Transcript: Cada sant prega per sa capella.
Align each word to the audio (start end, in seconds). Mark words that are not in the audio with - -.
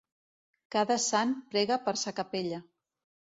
Cada 0.75 0.97
sant 1.03 1.35
prega 1.53 1.79
per 1.85 1.95
sa 2.05 2.15
capella. 2.21 2.63